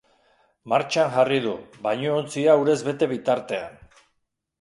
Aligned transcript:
Martxan 0.71 1.11
jarri 1.17 1.37
du, 1.43 1.51
bainuontzia 1.87 2.55
urez 2.63 2.77
bete 2.89 3.09
bitartean. 3.13 3.77